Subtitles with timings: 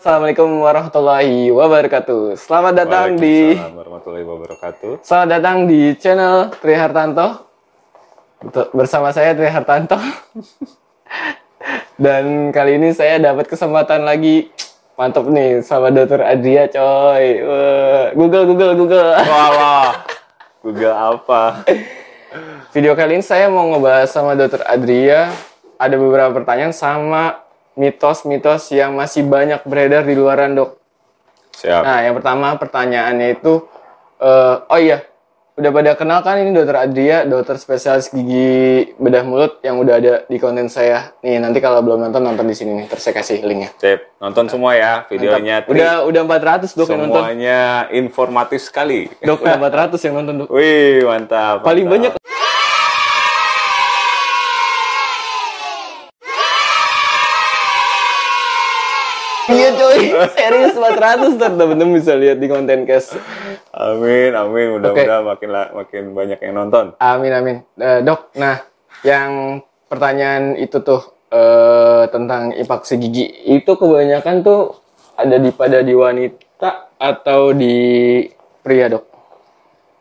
[0.00, 2.32] Assalamualaikum warahmatullahi wabarakatuh.
[2.32, 5.04] Selamat datang di warahmatullahi wabarakatuh.
[5.04, 7.44] Selamat datang di channel Tri Hartanto.
[8.72, 10.00] Bersama saya Tri Hartanto.
[12.00, 14.48] Dan kali ini saya dapat kesempatan lagi
[14.96, 16.24] mantap nih sama Dr.
[16.24, 17.24] Adria coy.
[18.16, 19.12] Google Google Google.
[19.28, 19.92] Wah, wah.
[20.64, 21.60] Google apa?
[22.72, 24.64] Video kali ini saya mau ngebahas sama Dr.
[24.64, 25.28] Adria
[25.76, 30.80] ada beberapa pertanyaan sama mitos-mitos yang masih banyak beredar di luaran dok.
[31.54, 31.82] Siap.
[31.82, 33.66] Nah, yang pertama pertanyaannya itu,
[34.22, 35.04] eh, oh iya,
[35.60, 40.14] udah pada kenal kan ini dokter Adria, dokter spesialis gigi bedah mulut yang udah ada
[40.24, 41.12] di konten saya.
[41.20, 43.68] Nih, nanti kalau belum nonton, nonton di sini nih, terus saya kasih linknya.
[43.76, 44.00] Sip.
[44.24, 45.60] Nonton semua ya videonya.
[45.68, 45.76] Tri.
[45.76, 47.20] Udah udah 400 dok yang nonton.
[47.20, 47.60] Semuanya
[47.92, 49.12] informatif sekali.
[49.20, 49.58] Dok, udah
[49.92, 50.48] 400 yang nonton dok.
[50.48, 51.60] Wih, mantap.
[51.60, 52.16] Paling mantap.
[52.16, 52.39] banyak.
[59.50, 59.98] Iya coy,
[60.30, 63.18] serius 400 ntar temen-temen bisa lihat di konten cast.
[63.70, 64.78] Amin, amin.
[64.78, 66.94] Mudah-mudahan makin la- makin banyak yang nonton.
[66.98, 67.56] Amin amin.
[67.74, 68.62] Eh, dok, nah
[69.02, 74.78] yang pertanyaan itu tuh eh, tentang impaksi gigi itu kebanyakan tuh
[75.14, 77.76] ada di pada di wanita atau di
[78.60, 79.04] pria dok?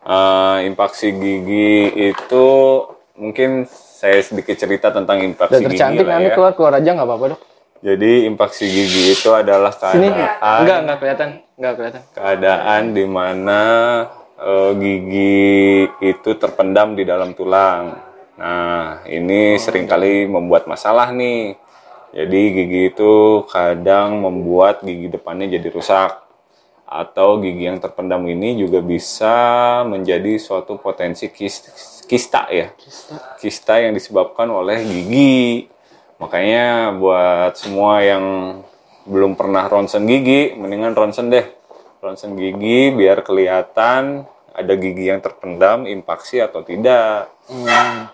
[0.02, 2.48] Eh, impaksi gigi itu
[3.20, 6.36] mungkin saya sedikit cerita tentang impaksi Dokter gigi cantik lah nanti ya.
[6.40, 7.42] keluar keluar aja nggak apa-apa dok.
[7.80, 12.02] Jadi impaksi gigi itu adalah Sini keadaan enggak enggak kelihatan enggak kelihatan.
[12.12, 13.62] keadaan di mana
[14.36, 15.48] eh, gigi
[16.04, 17.96] itu terpendam di dalam tulang.
[18.40, 21.56] Nah, ini sering kali membuat masalah nih.
[22.12, 26.20] Jadi gigi itu kadang membuat gigi depannya jadi rusak.
[26.90, 29.36] Atau gigi yang terpendam ini juga bisa
[29.86, 32.74] menjadi suatu potensi kis- kista ya.
[33.38, 35.70] Kista yang disebabkan oleh gigi.
[36.20, 38.26] Makanya buat semua yang
[39.08, 41.48] belum pernah ronsen gigi, mendingan ronsen deh.
[42.04, 47.32] Ronsen gigi biar kelihatan ada gigi yang terpendam, impaksi atau tidak.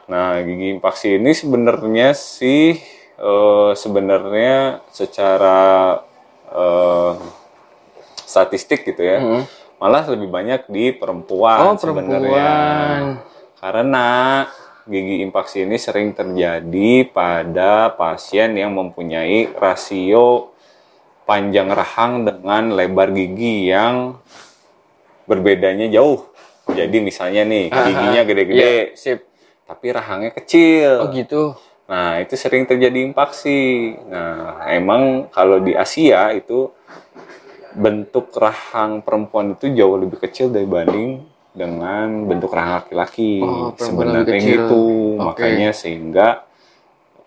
[0.05, 2.77] Nah, gigi impaksi ini sebenarnya sih
[3.17, 5.99] eh, sebenarnya secara
[6.53, 7.13] eh,
[8.25, 9.17] statistik gitu ya,
[9.81, 12.19] malah lebih banyak di perempuan Oh sebenarnya.
[12.19, 13.01] perempuan.
[13.57, 14.07] Karena
[14.85, 20.53] gigi impaksi ini sering terjadi pada pasien yang mempunyai rasio
[21.25, 24.21] panjang rahang dengan lebar gigi yang
[25.25, 26.29] berbedanya jauh.
[26.69, 29.25] Jadi misalnya nih, giginya gede-gede, Iya, sip.
[29.65, 31.01] tapi rahangnya kecil.
[31.01, 31.57] Oh gitu.
[31.85, 33.93] Nah, itu sering terjadi impaksi.
[34.09, 36.73] Nah, emang kalau di Asia itu
[37.75, 41.21] bentuk rahang perempuan itu jauh lebih kecil dibanding
[41.55, 43.39] dengan bentuk rahang laki-laki.
[43.39, 45.15] Oh, sebenarnya gitu.
[45.17, 45.23] Oke.
[45.23, 46.43] Makanya sehingga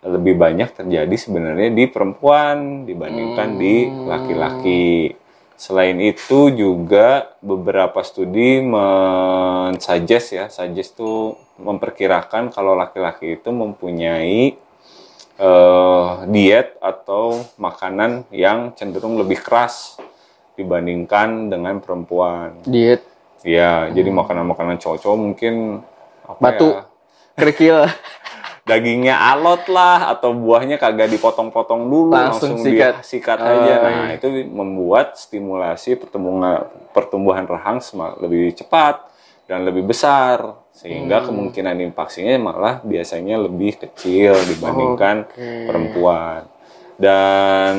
[0.05, 4.07] lebih banyak terjadi sebenarnya di perempuan dibandingkan di Hmm.
[4.07, 5.17] laki-laki.
[5.59, 14.55] Selain itu juga beberapa studi mensuggest ya, suggest tuh memperkirakan kalau laki-laki itu mempunyai
[15.39, 19.95] eh, diet atau makanan yang cenderung lebih keras
[20.59, 22.59] dibandingkan dengan perempuan.
[22.67, 23.03] Diet
[23.47, 25.85] Ya, jadi makanan-makanan cowok mungkin
[26.27, 26.83] apa batu ya,
[27.39, 27.79] kerikil.
[28.69, 33.01] dagingnya alot lah atau buahnya kagak dipotong-potong dulu Langsung langsung, sikat.
[33.01, 33.65] disikat Oh, aja.
[33.65, 33.77] iya.
[33.81, 37.81] Nah, itu membuat stimulasi pertumbuhan pertumbuhan rahang
[38.21, 39.09] lebih cepat
[39.49, 41.33] dan lebih besar sehingga Hmm.
[41.33, 45.65] kemungkinan impaksinya malah biasanya lebih kecil dibandingkan Oke.
[45.65, 46.45] perempuan.
[46.99, 47.75] Dan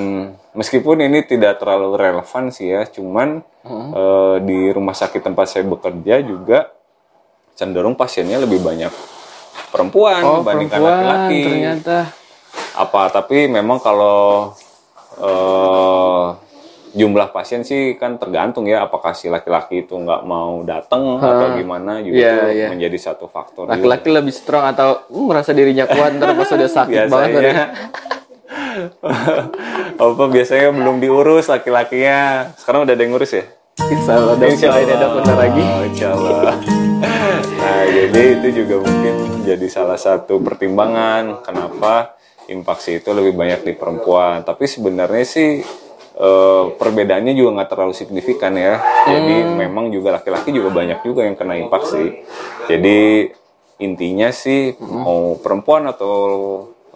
[0.51, 3.91] meskipun ini tidak terlalu relevan sih ya, cuman Hmm.
[3.91, 6.71] eh, di rumah sakit tempat saya bekerja juga
[7.53, 8.87] cenderung pasiennya lebih banyak
[9.69, 11.41] perempuan Oh dibandingkan laki-laki.
[11.43, 11.97] ternyata.
[12.73, 14.55] Apa tapi memang kalau
[15.13, 16.27] eh,
[16.91, 21.99] jumlah pasien sih kan tergantung ya apakah si laki-laki itu nggak mau datang atau gimana
[21.99, 22.67] juga Iya, itu iya.
[22.71, 23.67] menjadi satu faktor.
[23.67, 27.29] Laki-laki lebih strong atau uh, merasa dirinya kuat ntar pas udah sakit banget.
[27.29, 27.65] biasanya
[30.03, 32.51] apa biasanya belum diurus laki-lakinya.
[32.57, 33.45] Sekarang udah ada yang ngurus ya?
[33.79, 35.63] Insya Allah dok, doain ya dok bentar lagi.
[35.87, 36.55] Insya Allah.
[37.59, 39.15] Nah, jadi itu juga mungkin
[39.47, 42.19] jadi salah satu pertimbangan kenapa
[42.51, 44.43] impaksi itu lebih banyak di perempuan.
[44.43, 45.63] Tapi sebenarnya sih
[46.19, 48.81] eh, perbedaannya juga nggak terlalu signifikan ya.
[49.07, 52.25] Jadi memang juga laki-laki juga banyak juga yang kena impaksi.
[52.67, 53.31] Jadi
[53.79, 56.15] intinya sih mau perempuan atau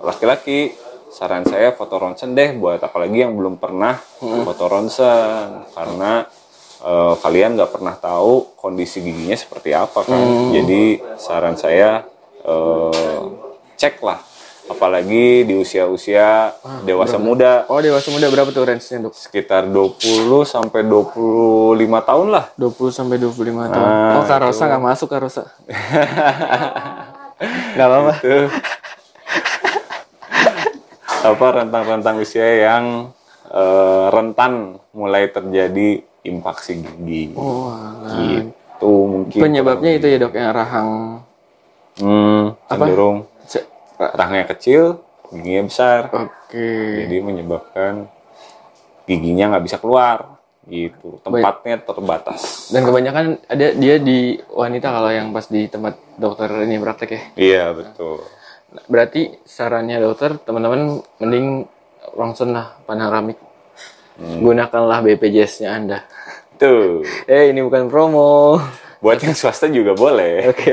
[0.03, 0.75] laki-laki
[1.13, 6.25] saran saya foto ronsen deh buat apalagi yang belum pernah foto ronsen karena
[6.81, 10.49] eh, kalian nggak pernah tahu kondisi giginya seperti apa kan.
[10.49, 12.01] Jadi saran saya
[12.41, 13.21] eh,
[13.77, 14.19] cek lah
[14.63, 16.55] apalagi di usia-usia
[16.87, 19.11] dewasa muda Oh dewasa muda berapa tuh range-nya dok?
[19.11, 19.99] sekitar 20
[20.47, 23.75] sampai 25 tahun lah 20 sampai 25 tahun.
[23.75, 25.43] Nah, oh Karosa nggak masuk Karosa.
[27.75, 28.13] Nggak apa-apa.
[31.23, 33.15] Apa rentang-rentang usia yang
[33.47, 37.31] eh, rentan mulai terjadi infaksi gigi?
[37.35, 37.71] Oh,
[38.03, 39.39] gitu mungkin.
[39.39, 40.91] Penyebabnya itu ya dok yang rahang.
[41.93, 44.99] hmm, cenderung Ce- rahangnya kecil
[45.29, 46.01] giginya besar.
[46.09, 46.69] Oke.
[47.05, 48.09] jadi menyebabkan
[49.05, 51.19] giginya nggak bisa keluar gitu.
[51.21, 52.71] Tempatnya terbatas.
[52.71, 57.21] Dan kebanyakan ada dia di wanita kalau yang pas di tempat dokter ini praktek ya.
[57.35, 58.23] iya betul
[58.89, 61.67] Berarti sarannya dokter teman-teman mending
[62.13, 63.37] ronsen lah panoramik.
[64.17, 65.99] Gunakanlah BPJS-nya Anda.
[66.53, 68.61] tuh Eh ini bukan promo.
[69.03, 70.71] buat yang swasta juga boleh Oke.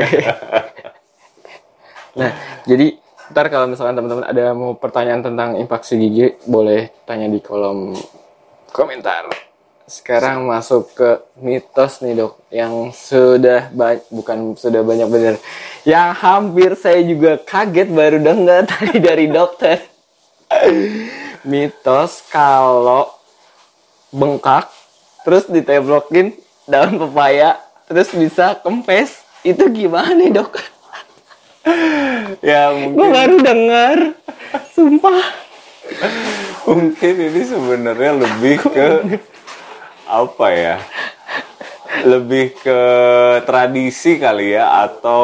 [2.14, 2.30] nah,
[2.62, 2.94] jadi
[3.34, 7.90] ntar kalau misalkan teman-teman ada mau pertanyaan tentang infaksi gigi, boleh tanya di kolom
[8.70, 9.49] komentar.
[9.90, 15.34] Sekarang masuk ke mitos nih dok, yang sudah ba- bukan sudah banyak bener,
[15.82, 19.82] yang hampir saya juga kaget baru dengar tadi dari dokter.
[21.42, 23.10] mitos kalau
[24.10, 24.70] bengkak,
[25.26, 30.54] terus diteblokin daun pepaya, terus bisa kempes, itu gimana nih dok?
[32.46, 33.98] ya Gue mungkin baru dengar,
[34.70, 35.22] sumpah.
[36.62, 38.86] mungkin ini sebenarnya lebih ke
[40.10, 40.76] apa ya
[42.00, 42.80] lebih ke
[43.44, 45.22] tradisi kali ya atau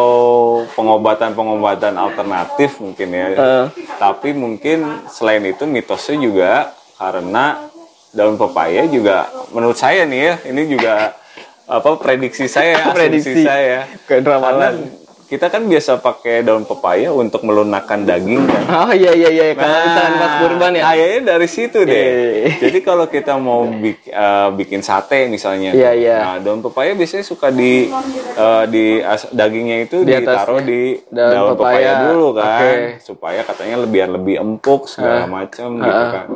[0.77, 3.67] pengobatan-pengobatan alternatif mungkin ya Eh.
[3.97, 6.53] tapi mungkin selain itu mitosnya juga
[6.95, 7.65] karena
[8.13, 11.17] daun pepaya juga menurut saya nih ya ini juga
[11.67, 13.43] apa prediksi saya Prediksi.
[13.43, 15.06] saya ramalan.
[15.27, 19.75] Kita kan biasa pakai daun pepaya untuk melunakkan daging kan Oh iya iya iya, kalau
[19.81, 20.83] misalkan pas kurban ya.
[20.85, 21.95] Kayaknya dari situ deh.
[21.97, 22.47] Iya.
[22.61, 26.17] Jadi kalau kita mau bik- eh, bikin sate misalnya, Iya, iya.
[26.21, 27.91] nah daun pepaya biasanya suka di
[28.33, 31.75] eh, di as- dagingnya itu Di ditaruh di Daun daun, pepaya.
[31.75, 31.91] pepaya.
[32.07, 32.73] dulu kan, Oke.
[33.01, 35.29] supaya katanya biar lebih empuk segala Ah.
[35.29, 36.27] macam gitu kan.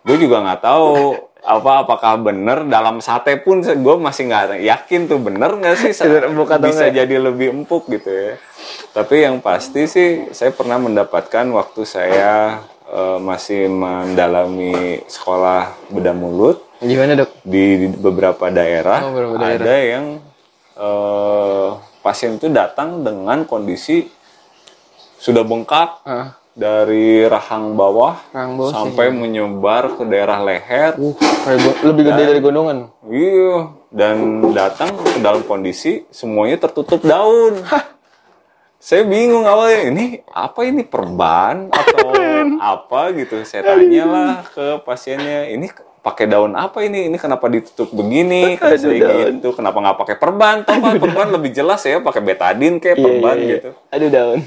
[0.00, 0.90] Gue juga nggak tahu
[1.40, 5.92] apa apakah bener dalam sate pun gue masih nggak yakin tuh bener nggak sih
[6.26, 6.96] empuk bisa nggak?
[6.96, 8.34] jadi lebih empuk gitu ya.
[8.90, 16.58] Tapi yang pasti sih saya pernah mendapatkan waktu saya eh, masih mendalami sekolah bedah mulut
[16.78, 17.30] Gimana dok?
[17.40, 19.60] di, di beberapa daerah, Oh, beberapa daerah.
[19.60, 20.04] ada yang
[20.74, 21.68] eh,
[22.00, 24.08] pasien itu datang dengan kondisi
[25.16, 30.92] sudah bengkak Ah, dari rahang bawah Rahang bawah sampai menyebar ke daerah leher.
[31.00, 32.78] uh, kayak lebih gede dari gondongan.
[33.08, 34.16] Iya, dan
[34.52, 37.64] datang ke dalam kondisi semuanya tertutup daun.
[38.76, 42.12] Saya bingung awalnya ini apa ini perban atau
[42.76, 43.40] apa gitu.
[43.48, 45.72] Saya tanyalah ke pasiennya ini
[46.04, 47.08] pakai daun apa ini?
[47.08, 48.56] Ini kenapa ditutup begini?
[48.60, 49.56] Saya gitu.
[49.56, 50.64] Kenapa nggak pakai perban?
[50.64, 53.54] Kan perban lebih jelas ya pakai betadin kayak perban iya, iya.
[53.56, 54.40] gitu Aduh daun.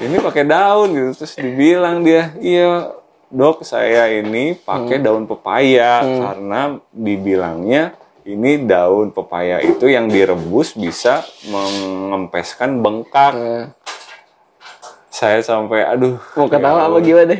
[0.00, 2.90] Ini pakai daun gitu terus dibilang dia iya
[3.26, 5.04] dok saya ini pakai Hmm.
[5.04, 6.60] daun pepaya karena
[6.90, 13.64] dibilangnya ini daun pepaya itu yang direbus bisa mengempeskan bengkak Eh,
[15.10, 17.00] saya sampai aduh mau ya ketawa apa Allah.
[17.00, 17.36] gimana?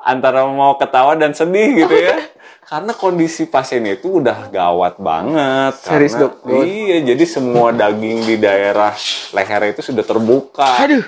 [0.00, 2.16] antara mau ketawa dan sedih gitu ya
[2.70, 6.60] karena kondisi pasien itu udah gawat banget Serius, karena- Dok?
[6.62, 8.92] Iya jadi semua daging di daerah
[9.30, 11.04] leher itu sudah terbuka Aduh.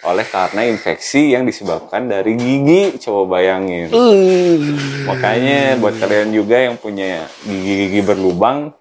[0.00, 3.92] Oleh karena infeksi yang disebabkan dari gigi coba bayangin.
[3.92, 4.56] Uh.
[5.04, 8.72] makanya buat kalian juga yang punya gigi-gigi berlubang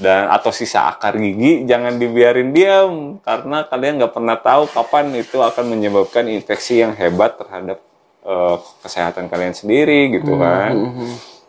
[0.00, 3.20] dan atau sisa akar gigi jangan dibiarin diam.
[3.20, 7.78] Karena kalian nggak pernah tahu kapan itu akan menyebabkan infeksi yang hebat terhadap
[8.24, 10.72] eh, kesehatan kalian sendiri gitu kan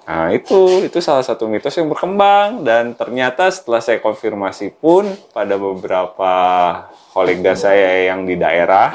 [0.08, 5.04] nah itu itu salah satu mitos yang berkembang dan ternyata setelah saya konfirmasi pun
[5.36, 6.32] pada beberapa
[7.12, 8.90] kolega saya yang di daerah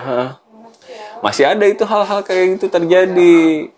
[1.21, 3.71] masih ada itu hal-hal kayak gitu terjadi.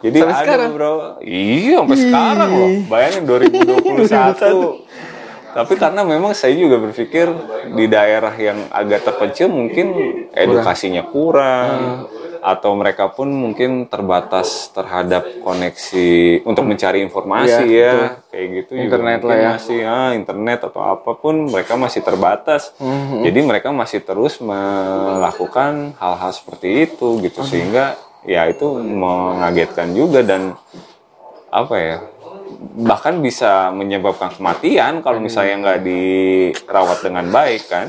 [0.00, 0.68] Jadi Sampai ada sekarang?
[0.72, 2.70] beberapa iya sampai sekarang loh.
[2.88, 4.84] Bayangin 2021.
[5.50, 7.26] Tapi karena memang saya juga berpikir
[7.70, 9.86] di daerah yang agak terpencil mungkin
[10.30, 12.06] edukasinya kurang
[12.40, 16.08] atau mereka pun mungkin terbatas terhadap koneksi
[16.42, 18.16] untuk mencari informasi Iya, ya betul.
[18.26, 19.48] kayak gitu Internet lah ya.
[19.52, 23.28] masih ah, internet atau apa pun mereka masih terbatas Mhm.
[23.28, 30.56] jadi mereka masih terus melakukan hal-hal seperti itu gitu sehingga ya itu mengagetkan juga dan
[31.50, 31.98] apa ya
[32.60, 37.88] bahkan bisa menyebabkan kematian kalau misalnya nggak dirawat dengan baik kan?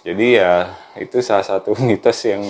[0.00, 2.42] Jadi ya itu salah satu mitos yang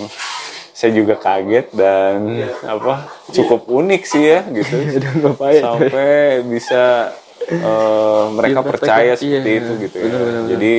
[0.71, 2.17] saya juga kaget dan
[2.61, 4.77] apa cukup unik sih ya gitu.
[5.65, 7.09] Sampai bisa
[7.41, 9.57] eh, mereka Iya, percaya iya, seperti iya.
[9.57, 10.09] itu gitu ya.
[10.53, 10.73] Jadi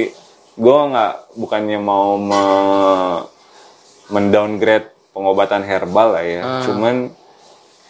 [0.54, 3.26] gue nggak bukannya mau me-
[4.08, 6.62] mendowngrade pengobatan herbal lah ya, Ah.
[6.62, 7.10] cuman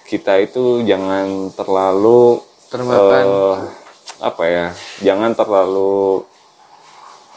[0.02, 3.24] kita itu jangan terlalu Termakan.
[3.24, 3.56] eh,
[4.20, 4.66] apa ya,
[5.00, 6.24] jangan terlalu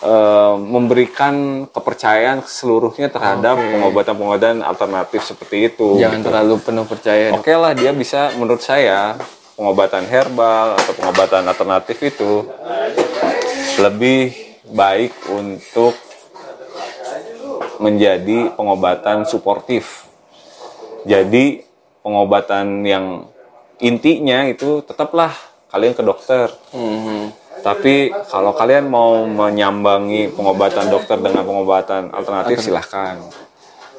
[0.03, 5.97] eh, memberikan kepercayaan seluruhnya terhadap pengobatan-pengobatan alternatif seperti itu.
[6.01, 6.27] jangan gitu.
[6.27, 7.31] terlalu penuh percaya.
[7.31, 9.15] Oke lah dia bisa menurut saya
[9.55, 12.49] pengobatan herbal atau pengobatan alternatif itu
[13.79, 14.33] lebih
[14.67, 15.93] baik untuk
[17.77, 20.05] menjadi pengobatan suportif.
[21.05, 21.65] Jadi
[22.05, 23.30] pengobatan yang
[23.81, 25.33] intinya itu tetaplah
[25.73, 26.47] kalian ke dokter.
[26.71, 27.41] Mhm.
[27.61, 33.21] Tapi kalau kalian mau menyambangi pengobatan dokter dengan pengobatan alternatif silahkan.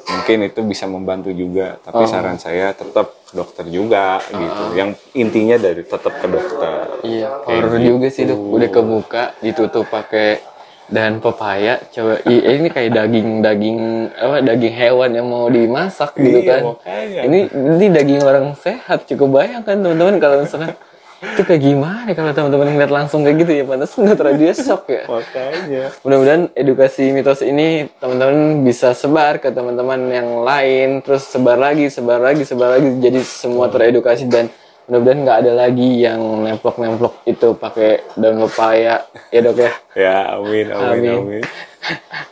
[0.03, 1.79] Mungkin itu bisa membantu juga.
[1.79, 4.63] Tapi saran saya tetap ke dokter juga gitu.
[4.75, 6.99] Yang intinya dari tetap ke dokter.
[7.07, 7.87] Iya, horor gitu.
[7.95, 8.35] juga sih dok.
[8.35, 10.43] Udah kebuka, ditutup pakai
[10.87, 11.79] dan pepaya.
[11.89, 13.79] Coba, i- ini kayak daging daging
[14.13, 16.61] apa daging hewan yang mau dimasak gitu Iya, kan.
[16.75, 17.21] makanya.
[17.23, 19.07] Ini ini daging orang sehat.
[19.07, 20.75] Cukup bayangkan teman-teman kalau misalkan
[21.23, 24.53] itu kayak gimana ya kalau teman-teman ngeliat langsung kayak gitu ya pantas nggak terlalu dia
[24.59, 25.07] shock ya.
[25.07, 25.83] Makanya.
[26.03, 32.19] Mudah-mudahan edukasi mitos ini teman-teman bisa sebar ke teman-teman yang lain, terus sebar lagi, sebar
[32.19, 34.51] lagi, sebar lagi, jadi semua teredukasi dan
[34.87, 39.71] mudah-mudahan nggak ada lagi yang nemplok-nemplok itu pakai daun pepaya, ya dok ya.
[39.95, 41.17] Ya, amin, amin, Amin.
[41.19, 41.43] amin.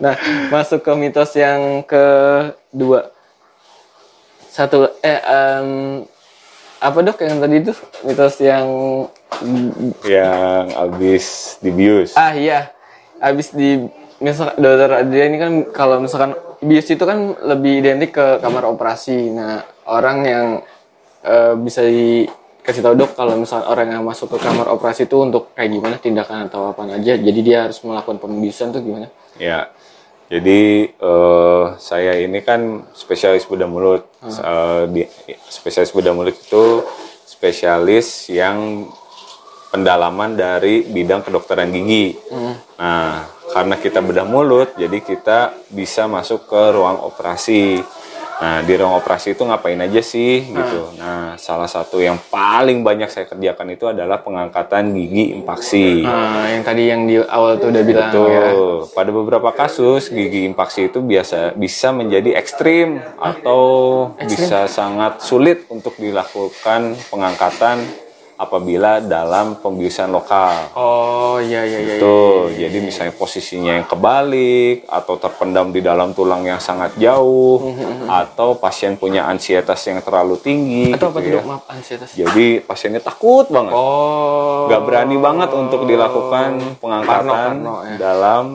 [0.01, 0.15] Nah,
[0.47, 3.11] masuk ke mitos yang kedua.
[4.47, 5.67] Satu, eh, em,
[6.81, 7.73] apa dok yang tadi itu
[8.07, 8.65] mitos yang
[10.07, 11.25] Yang habis
[11.61, 12.15] dibius.
[12.15, 12.71] Ah iya,
[13.19, 13.85] habis di
[14.21, 19.33] misal dokter Adria ini kan kalau misalkan bius itu kan lebih identik ke kamar operasi.
[19.33, 20.47] Nah orang yang
[21.25, 21.85] eh, bisa
[22.61, 25.95] dikasih tahu dok kalau misalkan orang yang masuk ke kamar operasi itu untuk kayak gimana
[25.97, 27.17] tindakan atau apa aja.
[27.17, 29.09] Jadi dia harus melakukan pembiusan tuh gimana?
[29.41, 29.73] Ya,
[30.31, 34.07] jadi eh, saya ini kan spesialis bedah mulut.
[34.23, 35.03] Eh, di,
[35.51, 36.87] spesialis bedah mulut itu
[37.27, 38.87] spesialis yang
[39.75, 42.15] pendalaman dari bidang kedokteran gigi.
[42.79, 47.83] Nah, karena kita bedah mulut, jadi kita bisa masuk ke ruang operasi.
[48.41, 50.97] Nah, di ruang operasi itu ngapain aja sih gitu.
[50.97, 56.01] Nah, salah satu yang paling banyak saya kerjakan itu adalah pengangkatan gigi impaksi.
[56.01, 58.33] Nah, yang tadi yang di awal tuh udah bilang Betul.
[58.33, 58.49] ya.
[58.97, 63.61] Pada beberapa kasus gigi impaksi itu biasa bisa menjadi ekstrim atau
[64.25, 67.85] bisa sangat sulit untuk dilakukan pengangkatan
[68.41, 70.73] apabila dalam pembiusan lokal.
[70.73, 71.93] Oh iya iya iya.
[71.95, 72.01] iya.
[72.01, 77.61] Tuh, jadi misalnya posisinya yang kebalik atau terpendam di dalam tulang yang sangat jauh
[78.09, 81.37] atau pasien punya ansietas yang terlalu tinggi Atau apa gitu tuh ya.
[81.37, 81.45] dok?
[81.45, 82.09] Maaf ansietas.
[82.11, 84.65] Jadi pasiennya takut banget Oh.
[84.65, 86.49] nggak berani banget untuk dilakukan
[86.81, 87.95] pengangkatan Parno, parno, ya.
[88.01, 88.45] dalam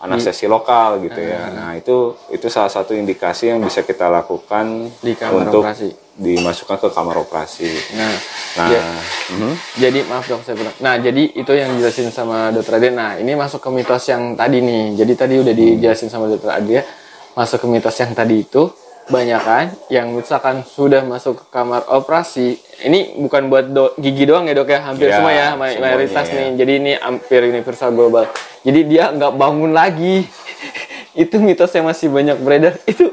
[0.00, 1.52] anestesi lokal gitu ya.
[1.52, 5.92] Nah itu itu salah satu indikasi yang bisa kita lakukan Di kamar untuk operasi.
[6.16, 7.68] dimasukkan ke kamar operasi.
[7.94, 8.16] Nah,
[8.50, 8.82] Nah, ya.
[9.30, 9.52] mhm.
[9.76, 10.74] Jadi maaf dok saya bilang.
[10.80, 12.92] Nah jadi itu yang dijelasin sama dokter Adria.
[12.92, 14.96] Nah ini masuk ke mitos yang tadi nih.
[14.96, 16.82] Jadi tadi udah dijelasin sama dokter Adria.
[17.30, 18.72] Masuk ke mitos yang tadi itu
[19.10, 22.54] banyak kan yang misalkan sudah masuk ke kamar operasi.
[22.80, 24.80] Ini bukan buat do- gigi doang ya dok ya.
[24.80, 26.34] Hampir Ya, semua ya may- semuanya mayoritas ya.
[26.34, 26.48] nih.
[26.56, 28.24] Jadi ini hampir universal global.
[28.62, 30.24] Jadi dia nggak bangun lagi.
[31.22, 32.78] itu mitos yang masih banyak beredar.
[32.84, 33.12] Itu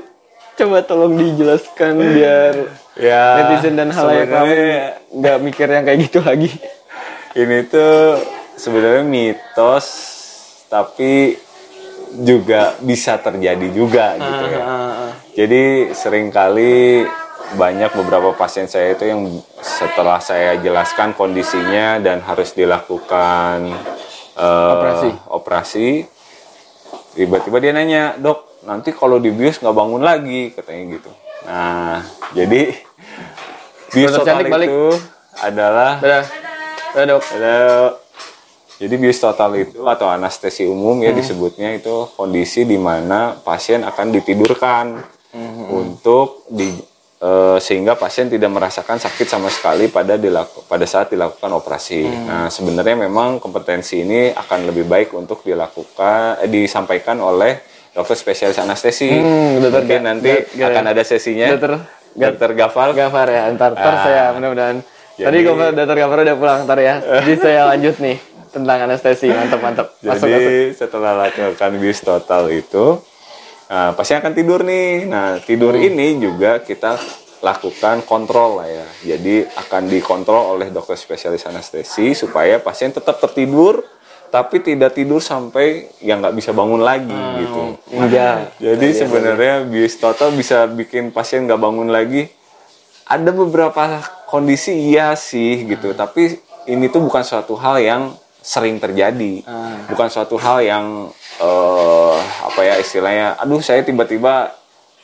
[0.54, 2.54] coba tolong dijelaskan biar
[2.98, 4.54] ya netizen dan halayak kamu
[5.14, 6.50] nggak mikir yang kayak gitu lagi.
[7.36, 8.18] ini tuh
[8.58, 9.86] sebenarnya mitos
[10.66, 11.38] tapi
[12.18, 14.62] juga bisa terjadi juga gitu ya.
[15.38, 15.64] Jadi
[15.94, 17.06] sering kali
[17.54, 19.22] banyak beberapa pasien saya itu yang
[19.56, 23.70] setelah saya jelaskan kondisinya dan harus dilakukan
[24.34, 25.10] eh, Operasi.
[25.30, 25.88] operasi,
[27.14, 31.12] tiba-tiba dia nanya, dok, nanti kalau dibius nggak bangun lagi, katanya gitu.
[31.46, 32.02] Nah,
[32.34, 32.62] jadi
[33.94, 34.68] bius total cantik balik.
[34.68, 34.86] itu
[35.38, 36.24] adalah Udah,
[36.92, 37.22] udah dok.
[37.32, 37.56] ada
[38.78, 41.06] jadi bius total itu atau anestesi umum Hmm.
[41.06, 44.86] ya disebutnya itu kondisi di mana pasien akan ditidurkan
[45.38, 45.70] Hmm.
[45.70, 46.74] untuk di
[47.18, 52.02] eh, sehingga pasien tidak merasakan sakit sama sekali pada dilaku, pada saat dilakukan operasi.
[52.04, 52.26] Hmm.
[52.26, 58.58] Nah, sebenarnya memang kompetensi ini akan lebih baik untuk dilakukan eh, disampaikan oleh dokter spesialis
[58.58, 59.10] anestesi.
[59.10, 61.48] Hmm, dokter Mungkin Ga- nanti akan ada sesinya.
[61.50, 61.82] Dokter-
[62.14, 62.90] Dokter Gafal.
[62.94, 64.02] Gafar ya, ntar, ntar Ah.
[64.02, 64.78] saya mudah-mudahan.
[65.14, 66.96] Tadi Jadi- Gafar, dokter Gafar udah pulang ntar ya.
[67.02, 68.18] Jadi saya lanjut nih
[68.48, 69.88] tentang anestesi, mantap mantap.
[70.00, 70.30] Masuk masuk.
[70.30, 73.02] Jadi setelah lakukan bius total itu,
[73.68, 75.04] Nah, pasien akan tidur nih.
[75.08, 76.96] Nah, tidur ini juga kita
[77.44, 78.88] lakukan kontrol lah ya.
[79.16, 83.84] Jadi akan dikontrol oleh dokter spesialis anestesi supaya pasien tetap tertidur
[84.28, 87.80] tapi tidak tidur sampai yang nggak bisa bangun lagi gitu.
[87.96, 88.60] Enggak.
[88.60, 92.28] Jadi sebenarnya bius total bisa bikin pasien nggak bangun lagi.
[93.08, 98.12] Ada beberapa kondisi iya sih gitu, tapi ini tuh bukan suatu hal yang
[98.44, 99.48] sering terjadi,
[99.88, 101.08] bukan suatu hal yang
[101.38, 104.52] eh, apa ya istilahnya, aduh saya tiba-tiba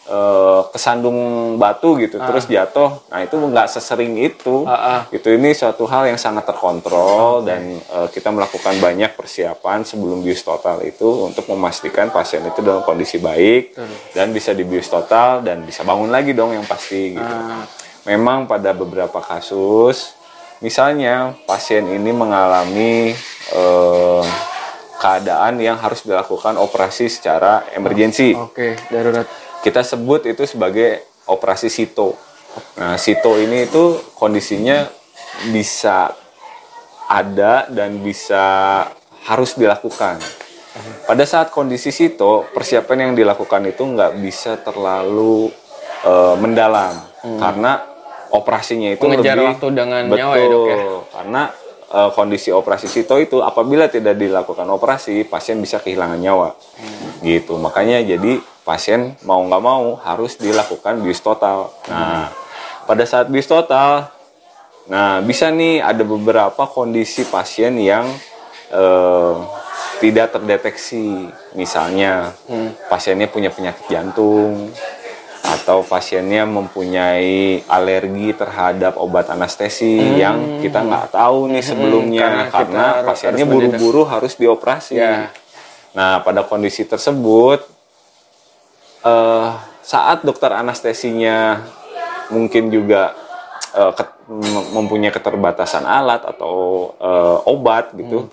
[0.04, 1.16] eh, kesandung
[1.56, 2.92] batu gitu, terus jatuh.
[3.08, 5.00] Nah itu nggak sesering itu, Ah, ah.
[5.16, 10.44] itu ini suatu hal yang sangat terkontrol dan eh, kita melakukan banyak persiapan sebelum bius
[10.44, 13.80] total itu untuk memastikan pasien itu dalam kondisi baik
[14.12, 17.36] dan bisa dibius total dan bisa bangun lagi dong yang pasti gitu.
[18.04, 20.12] Memang pada beberapa kasus,
[20.60, 23.16] misalnya pasien ini mengalami
[23.56, 24.24] eh,
[25.04, 29.28] keadaan yang harus dilakukan operasi secara emergensi Oke, darurat.
[29.60, 32.16] kita sebut itu sebagai operasi sito.
[32.80, 34.88] Nah, sito ini itu kondisinya
[35.52, 36.16] bisa
[37.12, 38.44] ada dan bisa
[39.28, 40.24] harus dilakukan.
[41.04, 45.52] Pada saat kondisi sito, persiapan yang dilakukan itu nggak bisa terlalu
[46.08, 47.84] eh, mendalam karena
[48.34, 50.78] operasinya itu Mengejar lebih waktu dengan betul, nyawa ya, Dok, ya?
[51.14, 51.42] karena
[51.94, 56.58] eh, kondisi operasi sito itu apabila tidak dilakukan operasi, pasien bisa kehilangan nyawa.
[57.22, 57.56] Gitu.
[57.62, 61.70] Makanya jadi pasien mau nggak mau harus dilakukan bius total.
[61.88, 62.34] Nah,
[62.90, 64.12] pada saat bius total,
[64.90, 68.10] nah bisa nih ada beberapa kondisi pasien yang
[68.74, 69.36] eh,
[70.02, 71.30] tidak terdeteksi.
[71.54, 72.34] Misalnya
[72.90, 74.74] pasiennya punya penyakit jantung
[75.44, 82.22] atau pasiennya mempunyai alergi terhadap obat anestesi yang kita nggak tahu nih sebelumnya.
[82.24, 84.96] Karena kita karena harus- pasiennya buru-buru harus dioperasi.
[84.96, 85.30] Ya.
[85.94, 87.60] Nah, pada kondisi tersebut,
[89.04, 89.50] eh,
[89.84, 91.60] saat dokter anestesinya
[92.30, 93.14] mungkin juga
[93.74, 96.56] ket- mem- mempunyai keterbatasan alat atau
[96.96, 98.30] eh, obat gitu,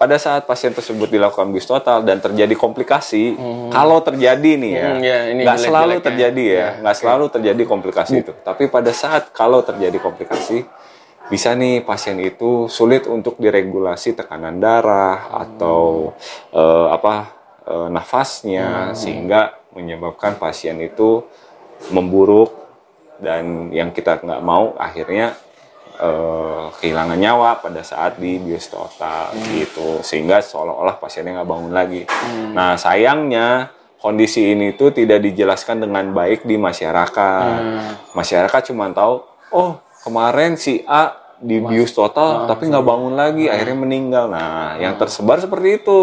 [0.00, 3.36] pada saat pasien tersebut dilakukan bius total dan terjadi komplikasi,
[3.68, 7.62] kalau terjadi nih ya, Hmm, ya, ini nggak selalu terjadi ya, Ya, nggak selalu terjadi
[7.68, 8.32] komplikasi itu.
[8.40, 10.64] Tapi pada saat kalau terjadi komplikasi,
[11.28, 16.16] bisa nih pasien itu sulit untuk diregulasi tekanan darah atau
[16.48, 17.36] eh, apa
[17.68, 21.28] eh, nafasnya sehingga menyebabkan pasien itu
[21.92, 22.56] memburuk
[23.20, 25.36] dan yang kita nggak mau akhirnya
[26.00, 32.02] eh, kehilangan nyawa pada saat di bius total gitu sehingga seolah-olah pasiennya nggak bangun lagi.
[32.56, 37.60] Nah sayangnya kondisi ini tuh tidak dijelaskan dengan baik di masyarakat.
[38.16, 43.78] Masyarakat cuma tahu oh kemarin si A di bius total tapi nggak bangun lagi akhirnya
[43.80, 44.24] meninggal.
[44.32, 46.00] Nah yang tersebar seperti itu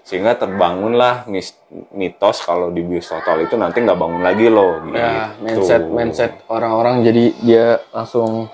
[0.00, 1.28] sehingga terbangunlah
[1.94, 4.80] mitos kalau di bius total itu nanti nggak bangun lagi loh.
[4.88, 4.96] Gitu.
[4.96, 8.50] Ya, mindset mindset orang-orang jadi dia langsung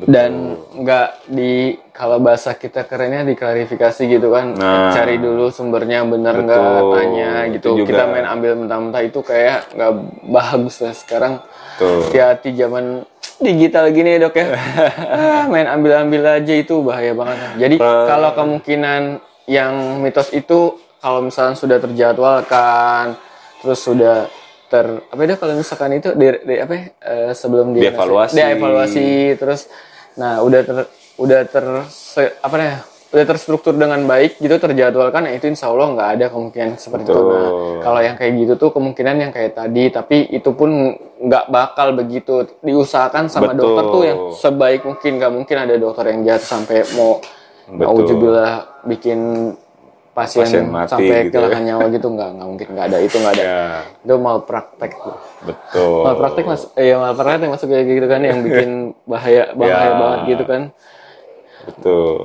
[0.00, 1.52] dan nggak di
[1.90, 4.92] kalau bahasa kita kerennya diklarifikasi gitu kan Nah.
[4.92, 6.92] cari dulu sumbernya bener nggak Betul.
[6.94, 7.68] tanya gitu.
[7.82, 9.92] kita main ambil mentah-mentah itu kayak nggak
[10.24, 11.34] bagus lah sekarang.
[11.78, 13.02] Hati-hati zaman
[13.38, 14.46] digital gini dok ya.
[15.18, 17.38] Ah, main ambil-ambil aja itu bahaya banget.
[17.56, 19.02] Jadi kalau kemungkinan
[19.46, 23.14] yang mitos itu kalau misalnya sudah terjadwalkan
[23.58, 24.26] terus sudah
[24.68, 28.36] ter apa ya kalau misalkan itu di, di- apa ya, eh, sebelum di Dievaluasi.
[28.36, 29.70] dievaluasi terus
[30.18, 30.76] nah udah ter
[31.18, 31.64] udah ter
[32.42, 32.76] apa ya
[33.08, 37.16] udah terstruktur dengan baik gitu terjadwalkan ya itu insya Allah nggak ada kemungkinan seperti itu
[37.16, 37.80] nah Betul.
[37.80, 42.44] kalau yang kayak gitu tuh kemungkinan yang kayak tadi tapi itu pun nggak bakal begitu
[42.60, 43.60] diusahakan sama Betul.
[43.64, 47.24] dokter tuh yang sebaik mungkin nggak mungkin ada dokter yang jahat sampai mau
[47.64, 47.80] Betul.
[47.80, 48.52] nauzubillah
[48.84, 49.20] bikin
[50.18, 53.34] pasien, Pasien mati sampai gitu kehilangan nyawa gitu nggak nggak mungkin nggak ada itu nggak
[53.38, 53.60] ada Ya,
[54.02, 54.92] itu malpraktek
[55.46, 56.00] betul.
[56.02, 58.70] malpraktek mas ya malpraktek masuk kayak gitu kan yang bikin
[59.10, 59.94] bahaya bahaya Ya.
[59.94, 60.62] banget gitu kan
[61.62, 62.18] Betul.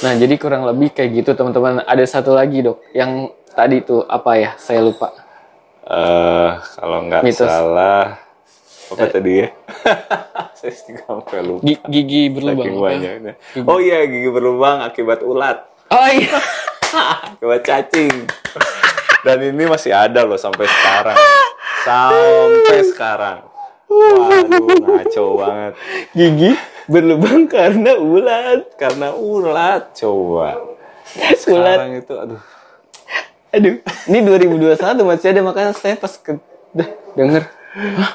[0.00, 4.30] nah jadi kurang lebih kayak gitu teman-teman ada satu lagi dok yang tadi tuh apa
[4.36, 5.10] ya saya lupa
[5.82, 8.30] eh kalau nggak salah
[8.90, 9.48] apa tadi ya?
[10.58, 11.62] Saya sampai lupa.
[11.62, 12.88] Gi- gigi berlubang Saking apa?
[12.90, 13.32] banyaknya.
[13.64, 16.36] Oh iya gigi berlubang akibat ulat, oh iya
[16.94, 18.26] akibat cacing.
[19.20, 21.18] Dan ini masih ada loh sampai sekarang.
[21.84, 23.38] Sampai sekarang.
[23.90, 25.72] Waduh, ngaco banget.
[26.14, 26.54] gigi
[26.86, 30.54] berlubang karena ulat Karena ulat, coba.
[31.10, 32.40] ulat Sekarang itu, aduh.
[33.50, 33.74] aduh
[34.06, 36.38] ini 2021 masih ada makanya saya pas ke
[37.18, 38.12] denger Hah?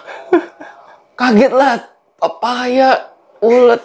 [1.20, 1.84] kaget lah
[2.16, 3.12] papaya
[3.44, 3.84] ulat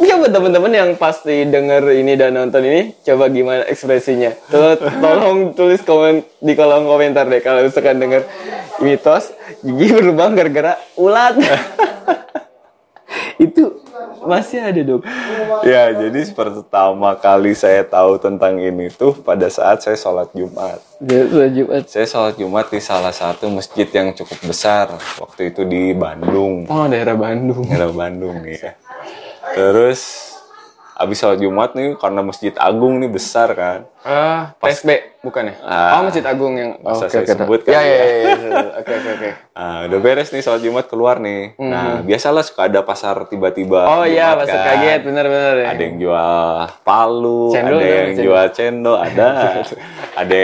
[0.00, 4.32] Coba teman-teman yang pasti denger ini dan nonton ini, coba gimana ekspresinya.
[4.48, 8.24] Tuh, tolong tulis komen di kolom komentar deh kalau misalkan denger
[8.80, 11.36] mitos gigi berlubang gara-gara ulat.
[13.40, 13.80] Itu
[14.24, 15.02] masih ada dok.
[15.64, 20.80] Ya, jadi pertama kali saya tahu tentang ini tuh pada saat saya sholat Jumat.
[21.00, 21.82] Ya, sholat Jumat.
[21.88, 24.92] Saya sholat Jumat di salah satu masjid yang cukup besar.
[25.20, 26.68] Waktu itu di Bandung.
[26.68, 27.64] Oh daerah Bandung.
[27.64, 28.76] Daerah Bandung ya.
[29.40, 30.36] Terus
[31.00, 33.88] habis sholat Jumat nih karena masjid agung nih besar kan.
[34.00, 35.54] Ah, PSB bukan ya?
[35.60, 36.00] Ah.
[36.00, 37.92] oh Masjid Agung yang oke, saya oke, sebut ya, kan ya, ya?
[37.92, 38.68] ya, ya, ya.
[38.80, 39.30] Oke oke oke.
[39.52, 41.52] Nah, udah beres nih sholat Jumat keluar nih.
[41.60, 43.84] Nah, biasalah suka ada pasar tiba-tiba.
[43.84, 44.68] Oh iya, Jumat masuk kan.
[44.72, 45.68] kaget bener-bener ya.
[45.68, 46.48] Ada yang jual
[46.80, 48.24] palu, Cendol ada dong, yang cendol.
[48.24, 49.28] jual cendol, ada.
[50.20, 50.36] ada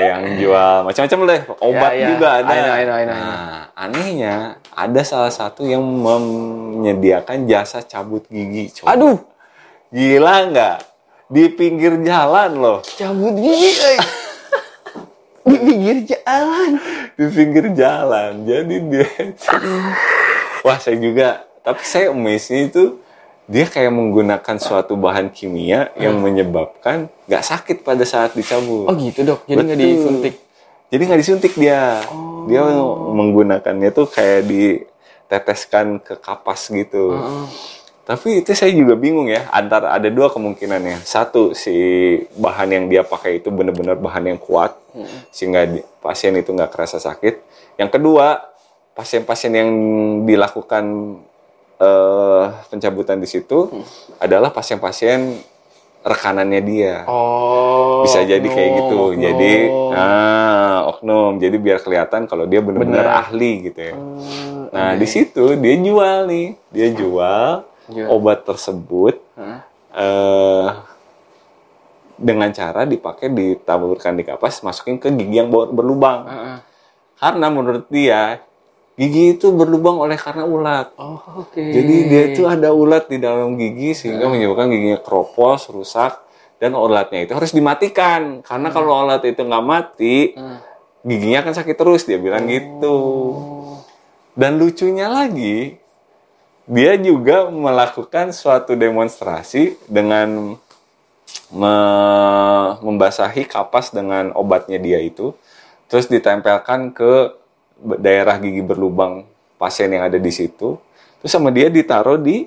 [0.00, 2.08] yang jual macam-macam deh, obat Ya, ya.
[2.12, 2.52] juga ada.
[2.52, 3.16] Know, I know, I know.
[3.16, 4.34] Nah, anehnya
[4.72, 8.68] ada salah satu yang menyediakan jasa cabut gigi.
[8.76, 8.92] Coba.
[8.92, 9.16] Aduh,
[9.88, 10.78] Gila nggak?
[11.28, 12.78] Di pinggir jalan loh.
[12.84, 13.96] cabut gigi.
[15.48, 16.70] Di pinggir jalan.
[17.16, 18.44] Di pinggir jalan.
[18.44, 19.08] Jadi dia
[20.60, 23.00] Wah, saya juga tapi saya amazed itu
[23.48, 28.88] dia kayak menggunakan suatu bahan kimia yang menyebabkan nggak sakit pada saat dicabut.
[28.88, 30.34] Oh gitu dok, jadi nggak disuntik.
[30.92, 32.04] Jadi nggak disuntik dia.
[32.48, 33.12] Dia Oh.
[33.16, 37.16] menggunakannya tuh kayak diteteskan ke kapas gitu.
[38.08, 39.44] Tapi itu saya juga bingung ya.
[39.50, 41.04] Antara ada dua kemungkinannya.
[41.04, 41.76] Satu si
[42.34, 44.72] bahan yang dia pakai itu benar-benar bahan yang kuat
[45.28, 47.36] sehingga di- pasien itu nggak kerasa sakit.
[47.76, 48.48] Yang kedua
[48.92, 49.70] pasien-pasien yang
[50.24, 50.84] dilakukan
[51.78, 53.70] eh, pencabutan di situ
[54.16, 55.38] adalah pasien-pasien
[56.00, 58.02] rekanannya dia Oh.
[58.02, 58.96] bisa jadi kayak gitu.
[59.12, 59.92] oknum, Jadi oknum.
[59.94, 61.32] ah oknum.
[61.36, 63.20] Jadi biar kelihatan kalau dia benar-benar Benar.
[63.22, 63.94] ahli gitu ya.
[63.94, 66.46] Hmm, Nah, di situ dia jual nih.
[66.70, 68.08] Dia jual Jual.
[68.08, 69.16] obat tersebut
[69.90, 70.68] eh
[72.18, 76.26] dengan cara dipakai ditaburkan di kapas, masukin ke gigi yang ber- berlubang.
[77.14, 78.42] Karena menurut dia
[78.98, 80.90] gigi itu berlubang oleh karena ulat.
[80.98, 81.62] Oh oke.
[81.62, 86.18] Jadi dia itu ada ulat di dalam gigi sehingga menyebabkan giginya keropos, rusak
[86.58, 88.42] dan ulatnya itu harus dimatikan.
[88.42, 90.58] Karena kalau ulat itu nggak mati, Hmm.
[91.06, 92.98] giginya akan sakit terus dia bilang gitu.
[94.34, 95.77] Dan lucunya lagi,
[96.68, 100.60] dia juga melakukan suatu demonstrasi dengan
[101.48, 105.32] me- membasahi kapas dengan obatnya dia itu,
[105.88, 107.32] terus ditempelkan ke
[107.96, 109.24] daerah gigi berlubang
[109.56, 110.76] pasien yang ada di situ,
[111.24, 112.44] terus sama dia ditaruh di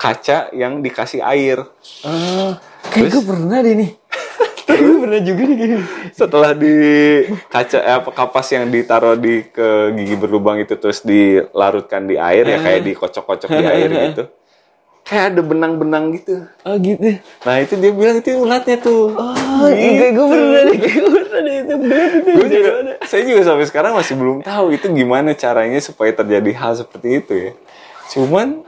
[0.00, 1.60] kaca yang dikasih air.
[2.00, 2.56] Ah,
[2.88, 3.99] kayak gue pernah deh nih.
[4.78, 5.56] Gue pernah juga nih.
[5.60, 5.76] Gini.
[6.14, 6.74] setelah di
[7.50, 12.44] kaca eh, apa kapas yang ditaruh di ke gigi berlubang itu terus dilarutkan di air
[12.46, 14.24] ya kayak dikocok-kocok di air gitu.
[15.00, 16.46] Kayak ada benang-benang gitu.
[16.62, 17.18] Oh gitu.
[17.42, 19.10] nah itu dia bilang itu ulatnya tuh.
[19.16, 21.74] Oh, kayak gue pernah deh, kayak gue deh itu.
[21.74, 22.44] Bener itu.
[22.46, 22.70] Juga,
[23.08, 27.32] saya juga sampai sekarang masih belum tahu itu gimana caranya supaya terjadi hal seperti itu
[27.32, 27.52] ya.
[28.12, 28.62] Cuman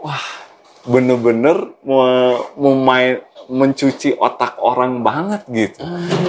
[0.00, 0.45] wah
[0.86, 5.82] bener-bener me- memain mencuci otak orang banget gitu.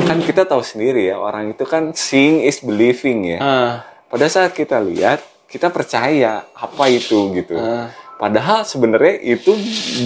[0.06, 3.40] Kan kita tahu sendiri ya orang itu kan seeing is believing ya.
[3.42, 3.72] Ah,
[4.06, 7.56] pada saat kita lihat kita percaya apa itu gitu.
[7.58, 7.90] Ah.
[8.18, 9.54] padahal sebenarnya itu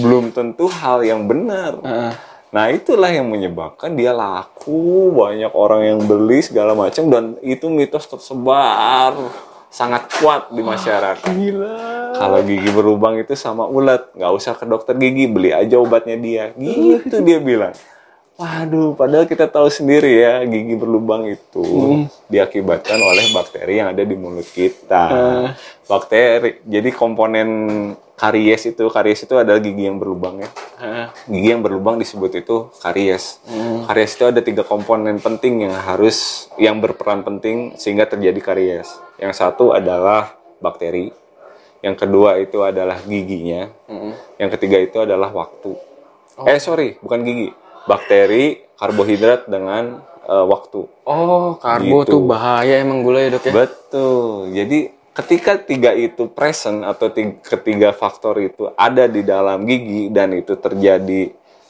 [0.04, 1.80] belum tentu hal yang benar.
[1.80, 2.12] Ah.
[2.52, 8.04] nah itulah yang menyebabkan dia laku banyak orang yang beli segala macam dan itu mitos
[8.04, 9.16] tersebar
[9.72, 11.32] sangat kuat di masyarakat.
[11.32, 11.80] Gila.
[12.12, 14.12] kalau gigi berlubang itu sama ulat.
[14.12, 16.52] Nggak usah ke dokter gigi beli aja obatnya dia.
[16.52, 17.72] Gitu dia bilang
[18.40, 21.64] waduh padahal kita tahu sendiri ya gigi berlubang itu
[22.26, 25.04] diakibatkan oleh bakteri yang ada di mulut kita.
[25.86, 27.48] Bakteri jadi komponen
[28.16, 30.50] karies itu karies itu adalah gigi yang berlubang ya.
[30.78, 33.42] Ah, gigi yang berlubang disebut itu karies.
[33.86, 38.88] Karies itu ada tiga komponen penting yang harus yang berperan penting sehingga terjadi karies.
[39.18, 41.10] Yang satu adalah bakteri,
[41.82, 43.70] yang kedua itu adalah giginya,
[44.38, 45.74] yang ketiga itu adalah waktu.
[46.46, 47.50] Eh sorry, bukan gigi,
[47.84, 50.86] bakteri, karbohidrat dengan eh, waktu.
[51.02, 52.12] Oh, karbo Gitu.
[52.14, 53.52] tuh bahaya emang gula ya dok ya?
[53.52, 54.54] Betul.
[54.54, 54.78] Jadi
[55.12, 60.54] ketika tiga itu present atau tiga, ketiga faktor itu ada di dalam gigi dan itu
[60.56, 61.22] terjadi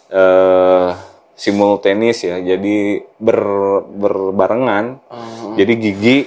[0.09, 0.91] eh
[1.33, 3.41] simultaneous ya, jadi ber,
[3.89, 5.01] berbarengan.
[5.11, 5.57] Oh.
[5.57, 6.19] Jadi gigi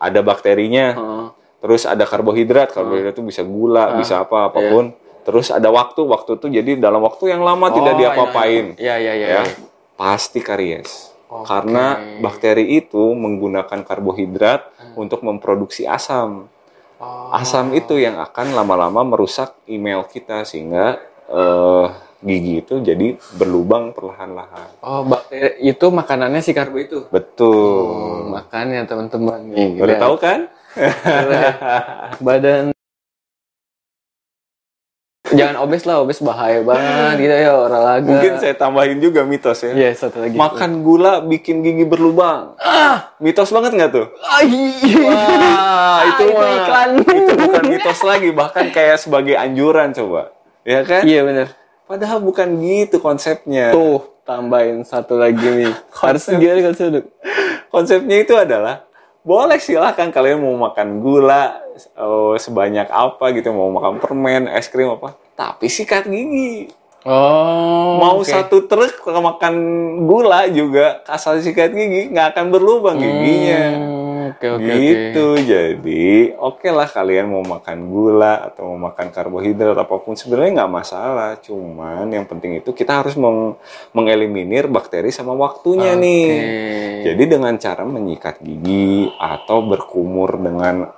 [0.00, 1.26] ada bakterinya, Oh.
[1.62, 4.90] terus ada karbohidrat, karbohidrat itu bisa gula, bisa apa apa pun.
[5.22, 9.12] Terus ada waktu, waktu itu jadi dalam waktu yang lama tidak Oh, diapa-apain Iya, iya,
[9.14, 9.26] iya.
[9.26, 9.54] ya iya.
[9.94, 11.46] pasti karies Oke.
[11.46, 16.50] karena bakteri itu menggunakan karbohidrat untuk memproduksi asam
[16.98, 17.34] Oh.
[17.34, 21.86] asam itu yang akan lama-lama merusak email kita sehingga eh,
[22.22, 24.78] gigi itu jadi berlubang perlahan-lahan.
[24.78, 27.10] Oh, bakteri itu makanannya si karbo itu.
[27.10, 28.30] Betul.
[28.30, 29.50] Makannya teman-teman.
[29.74, 30.46] Udah tahu kan?
[32.22, 32.71] Badan
[35.32, 38.04] Jangan obes lah, obes bahaya banget gitu ya olahraga.
[38.06, 39.72] Mungkin saya tambahin juga mitos ya.
[39.72, 40.36] Iya, satu lagi.
[40.36, 42.54] Makan gula bikin gigi berlubang.
[42.60, 44.06] ah, Mitos banget nggak tuh?
[44.28, 44.96] ah, iya.
[45.02, 46.90] Wah, itu itu mah iklan.
[47.02, 50.32] itu bukan mitos lagi, bahkan kayak sebagai anjuran coba.
[50.62, 51.02] Ya kan?
[51.02, 51.46] Iya bener.
[51.88, 53.74] Padahal bukan gitu konsepnya.
[53.74, 55.72] Tuh, tambahin satu lagi nih.
[56.02, 57.04] Harus gimana konsep?
[57.72, 58.86] Konsepnya itu adalah
[59.22, 61.62] boleh silahkan kalian mau makan gula
[61.94, 66.74] oh, sebanyak apa gitu, mau makan permen, es krim apa, tapi sikat gigi.
[67.02, 68.30] Oh, mau oke.
[68.30, 69.54] satu truk makan
[70.06, 73.62] gula juga asal sikat gigi nggak akan berlubang giginya.
[73.74, 74.74] Hmm, Oke, oke, oke.
[74.78, 80.60] gitu jadi oke lah kalian mau makan gula atau mau makan karbohidrat apa pun sebenarnya
[80.60, 83.56] nggak masalah cuman yang penting itu kita harus meng-
[83.92, 86.26] mengeliminir bakteri sama waktunya nih
[87.02, 90.90] jadi dengan cara menyikat gigi atau berkumur dengan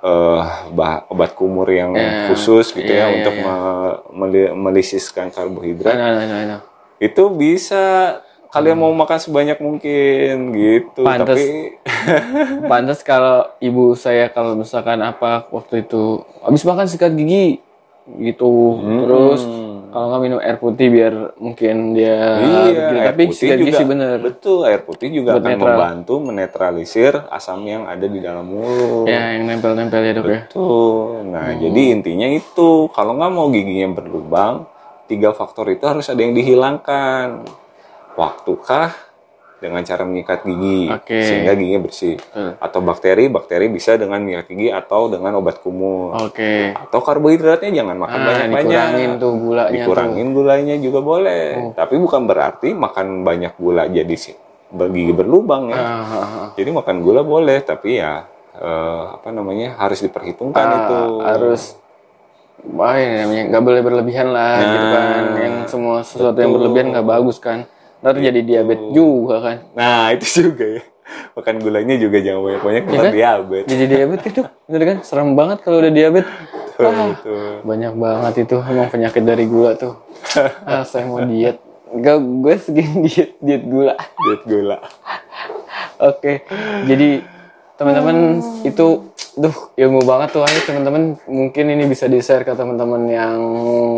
[0.71, 3.43] bah- obat kumur yang Ya, khusus gitu iya, ya iya, untuk iya.
[3.43, 6.61] me- meli- melisiskan karbohidrat Nah, nah, nah, nah.
[6.97, 8.19] itu bisa
[8.55, 11.27] kalian mau makan sebanyak mungkin gitu Pantes.
[11.27, 11.43] tapi
[12.71, 16.03] Pantas kalau ibu saya kalau misalkan apa waktu itu
[16.39, 17.59] habis makan sikat gigi
[18.17, 18.51] gitu.
[19.01, 19.41] Terus
[19.89, 22.93] kalau nggak minum air putih biar mungkin dia Iya, gitu.
[22.93, 24.17] air Tapi putih sikat gigi juga sih bener.
[24.19, 25.67] betul air putih juga Buat akan netral.
[25.73, 29.03] membantu menetralisir asam yang ada di dalam mulut.
[29.05, 30.41] Ya, yang nempel-nempel ya dok ya.
[30.45, 31.25] Betul.
[31.25, 34.63] Nah, jadi intinya itu kalau nggak mau giginya berlubang,
[35.05, 37.43] tiga faktor itu harus ada yang dihilangkan.
[38.15, 38.91] Waktukah
[39.55, 41.19] dengan cara menyikat gigi Oke.
[41.21, 42.15] sehingga giginya bersih.
[42.15, 42.51] Betul.
[42.59, 46.15] Atau bakteri, bakteri bisa dengan menyikat gigi atau dengan obat kumur.
[46.21, 46.75] Oke.
[46.75, 48.61] Atau karbohidratnya jangan makan Nah, banyak-banyak.
[48.61, 51.43] dikurangin tuh gulanya Dikurangin gulanya juga boleh.
[51.73, 54.35] Tapi bukan berarti makan banyak gula jadi sih
[54.75, 55.77] gigi berlubang ya.
[55.77, 56.47] Ah, ah, ah.
[56.53, 60.99] Jadi makan gula boleh, tapi ya eh, apa namanya harus diperhitungkan Ah, itu.
[61.21, 61.61] harus
[62.65, 66.59] wah ini namanya nggak boleh berlebihan lah gitu kan Nah, yang semua sesuatu yang betul.
[66.59, 67.67] berlebihan nggak bagus kan
[68.05, 70.81] ntar jadi diabetes juga kan Nah itu juga ya.
[71.33, 73.11] Makan gulanya juga jangan banyak-banyak, Iya ntar kan?
[73.11, 73.67] diabetes.
[73.67, 76.29] jadi diabetes tuh bener kan serem banget kalau udah diabetes
[76.67, 77.51] Betul, Wah, betul.
[77.63, 79.93] banyak banget itu emang penyakit dari gula tuh
[80.69, 84.77] ah saya mau diet Gak, gue segini diet diet gula Diet gula.
[85.97, 86.43] Oke,
[86.83, 87.23] jadi
[87.73, 88.17] teman-teman
[88.61, 88.87] itu,
[89.33, 93.39] duh ilmu banget tuh ayo teman-teman mungkin ini bisa di share ke teman-teman yang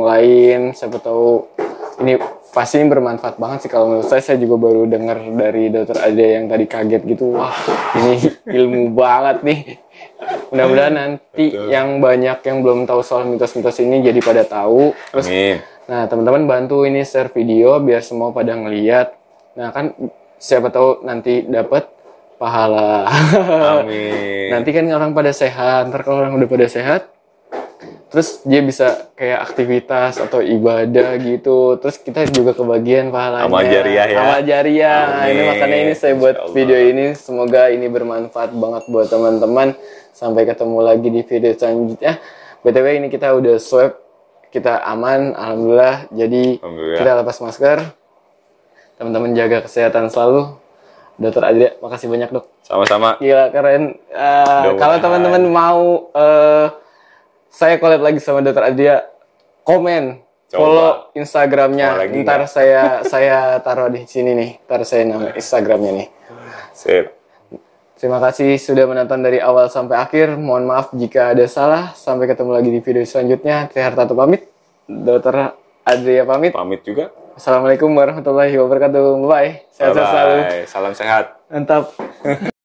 [0.03, 0.59] lain.
[0.71, 1.49] Siapa tahu
[1.97, 2.21] ini
[2.57, 4.25] pasti ini bermanfaat banget sih kalau menurut saya.
[4.25, 7.37] Saya juga baru dengar dari dokter Ade yang tadi kaget gitu.
[7.37, 7.53] Wah,
[8.01, 9.59] ini ilmu banget nih.
[10.49, 11.69] Mudah-mudahan nanti Betul.
[11.69, 14.97] yang banyak yang belum tahu soal mitos-mitos ini jadi pada tahu.
[15.13, 15.57] Terus Amin.
[15.87, 19.13] Nah, teman-teman bantu ini share video biar semua pada ngeliat.
[19.53, 19.93] Nah, kan
[20.41, 21.87] siapa tahu nanti dapat
[22.41, 23.05] pahala.
[23.85, 24.49] Amin.
[24.49, 25.93] nanti kan orang pada sehat.
[25.93, 27.13] Ntar kalau orang udah pada sehat,
[28.07, 31.75] terus dia bisa kayak aktivitas atau ibadah gitu.
[31.79, 33.47] Terus kita juga kebagian pahalanya.
[33.51, 34.17] Amal jariah ya.
[34.23, 35.01] Amal jariah.
[35.27, 35.45] Ini Amin.
[35.51, 37.13] makanya ini saya buat video ini.
[37.19, 39.75] Semoga ini bermanfaat banget buat teman-teman.
[40.15, 42.17] Sampai ketemu lagi di video selanjutnya.
[42.65, 43.99] BTW ini kita udah swab
[44.49, 46.07] kita aman, alhamdulillah.
[46.09, 46.99] Jadi Alhamdulillah.
[47.03, 47.77] kita lepas masker.
[48.97, 50.57] Teman-teman jaga kesehatan selalu.
[51.17, 52.45] Dokter Adria, makasih banyak dok.
[52.61, 53.17] Sama-sama.
[53.17, 53.97] Gila keren.
[54.13, 54.77] Mudah-mudahan.
[54.77, 55.81] kalau teman-teman mau
[56.13, 56.65] eh,
[57.51, 59.03] saya collab lagi sama Dokter Adria,
[59.67, 60.57] komen, Coba.
[60.59, 62.07] follow Instagramnya.
[62.07, 62.47] Ntar nggak?
[62.47, 62.81] saya
[63.11, 64.51] saya taruh di sini nih.
[64.63, 66.07] Ntar saya nama Instagramnya nih.
[66.71, 67.05] Sip.
[67.97, 70.37] Terima kasih sudah menonton dari awal sampai akhir.
[70.37, 71.97] Mohon maaf jika ada salah.
[71.97, 73.67] Sampai ketemu lagi di video selanjutnya.
[73.73, 74.45] Teh Hartato pamit.
[74.85, 76.53] Dokter Adria pamit.
[76.53, 77.09] Pamit juga.
[77.33, 79.01] Assalamualaikum warahmatullahi wabarakatuh.
[79.25, 79.65] Bye.
[79.73, 80.37] Sehat-sehat selalu.
[80.69, 81.25] Salam sehat.
[81.49, 81.91] Mantap.